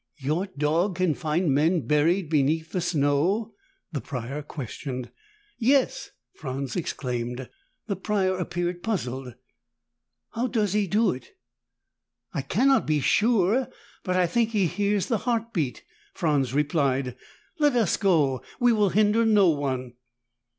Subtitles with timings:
[0.17, 3.53] "Your dog can find men buried beneath the snow?"
[3.91, 5.11] the Prior questioned.
[5.59, 7.47] "Yes!" Franz exclaimed.
[7.85, 9.35] The Prior appeared puzzled.
[10.31, 11.35] "How does he do it?"
[12.33, 13.67] "I cannot be sure,
[14.03, 15.83] but I think he hears the heart beat!"
[16.15, 17.15] Franz replied.
[17.59, 18.41] "Let us go!
[18.59, 19.93] We will hinder no one!"